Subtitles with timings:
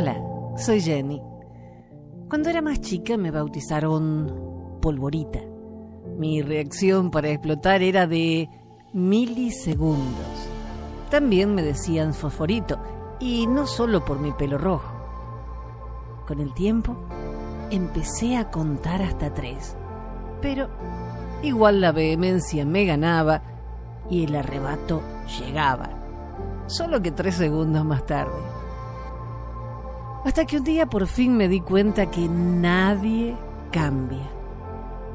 [0.00, 0.16] Hola,
[0.56, 1.20] soy Jenny.
[2.30, 5.40] Cuando era más chica me bautizaron polvorita.
[6.16, 8.48] Mi reacción para explotar era de
[8.92, 10.48] milisegundos.
[11.10, 12.78] También me decían fosforito,
[13.18, 14.94] y no solo por mi pelo rojo.
[16.28, 16.96] Con el tiempo
[17.72, 19.76] empecé a contar hasta tres,
[20.40, 20.68] pero
[21.42, 23.42] igual la vehemencia me ganaba
[24.08, 25.02] y el arrebato
[25.40, 25.90] llegaba,
[26.68, 28.67] solo que tres segundos más tarde.
[30.28, 33.34] Hasta que un día por fin me di cuenta que nadie
[33.72, 34.28] cambia,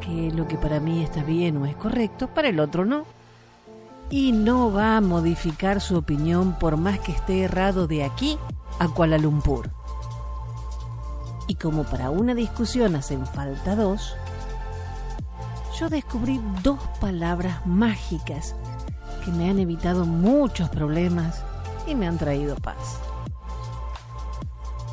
[0.02, 3.06] que lo que para mí está bien o es correcto, para el otro no
[4.10, 8.40] y no va a modificar su opinión por más que esté errado de aquí
[8.80, 9.70] a Kuala Lumpur.
[11.48, 14.16] Y como para una discusión hacen falta dos,
[15.80, 18.56] yo descubrí dos palabras mágicas
[19.24, 21.44] que me han evitado muchos problemas
[21.86, 23.00] y me han traído paz.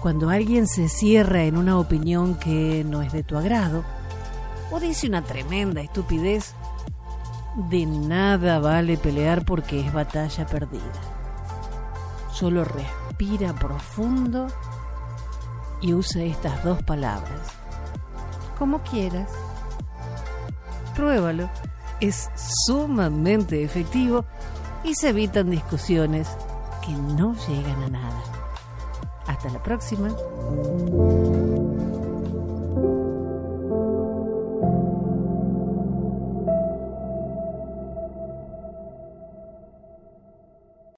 [0.00, 3.84] Cuando alguien se cierra en una opinión que no es de tu agrado,
[4.70, 6.54] o dice una tremenda estupidez,
[7.68, 10.82] de nada vale pelear porque es batalla perdida.
[12.32, 14.46] Solo respira profundo
[15.82, 17.52] y usa estas dos palabras.
[18.58, 19.30] Como quieras.
[20.94, 21.50] Pruébalo.
[22.00, 22.30] Es
[22.64, 24.24] sumamente efectivo
[24.82, 26.28] y se evitan discusiones
[26.82, 28.39] que no llegan a nada.
[29.40, 30.14] Hasta la próxima.